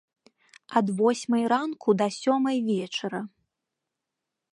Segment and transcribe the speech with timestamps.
[0.77, 3.21] Ад восьмай ранку да сёмай вечара.